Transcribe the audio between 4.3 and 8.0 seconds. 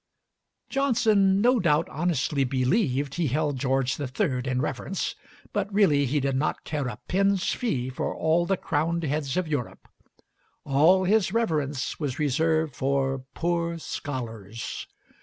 in reverence, but really he did not care a pin's fee